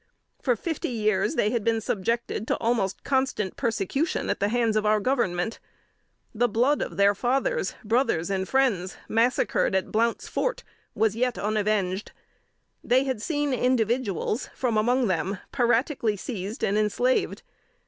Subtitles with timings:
[0.41, 4.83] For fifty years they had been subjected to almost constant persecution at the hands of
[4.83, 5.59] our Government.
[6.33, 10.63] The blood of their fathers, brothers and friends, massacred at "Blount's Fort,"
[10.95, 12.13] was yet unavenged.
[12.83, 17.43] They had seen individuals from among them piratically seized and enslaved.